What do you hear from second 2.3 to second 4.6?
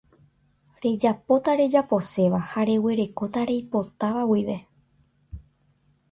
ha reguerekóta reipotáva guive